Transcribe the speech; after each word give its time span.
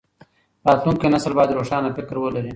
راتلونکی 0.67 1.07
نسل 1.13 1.31
بايد 1.37 1.51
روښانه 1.57 1.89
فکر 1.97 2.15
ولري. 2.19 2.49